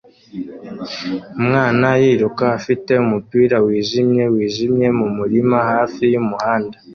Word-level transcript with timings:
Umwana 1.39 1.87
yiruka 2.01 2.43
afite 2.57 2.91
umupira 3.05 3.55
wijimye 3.65 4.23
wijimye 4.33 4.87
mumurima 4.99 5.57
hafi 5.71 6.03
yumuhanda 6.13 6.77